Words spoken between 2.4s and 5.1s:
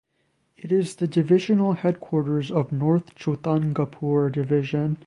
of North Chotanagpur division.